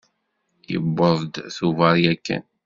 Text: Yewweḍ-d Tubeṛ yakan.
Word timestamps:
Yewweḍ-d 0.71 1.33
Tubeṛ 1.55 1.95
yakan. 2.03 2.43